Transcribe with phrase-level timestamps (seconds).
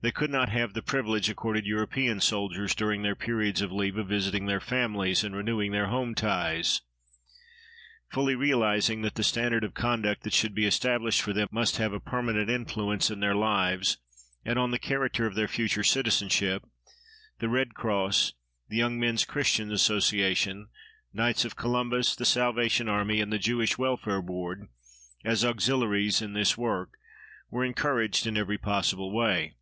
[0.00, 4.06] They could not have the privilege accorded European soldiers during their periods of leave of
[4.06, 6.82] visiting their families and renewing their home ties.
[8.12, 11.94] Fully realizing that the standard of conduct that should be established for them must have
[11.94, 13.96] a permanent influence in their lives
[14.44, 16.64] and on the character of their future citizenship,
[17.38, 18.34] the Red Cross,
[18.68, 20.68] the Young Men's Christian Association,
[21.14, 24.68] Knights of Columbus, the Salvation Army, and the Jewish Welfare Board,
[25.24, 26.98] as auxiliaries in this work,
[27.50, 29.54] were encouraged in every possible way.